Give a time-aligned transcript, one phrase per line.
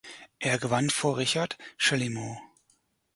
[0.39, 2.41] Er gewann vor Richard Chelimo.